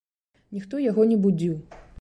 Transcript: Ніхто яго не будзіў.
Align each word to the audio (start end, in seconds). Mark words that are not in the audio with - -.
Ніхто 0.57 0.81
яго 0.85 1.07
не 1.13 1.21
будзіў. 1.27 1.55